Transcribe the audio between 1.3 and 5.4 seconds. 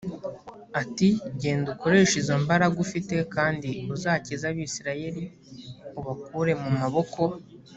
“genda ukoreshe izo mbaraga ufite kandi uzakiza abisirayeli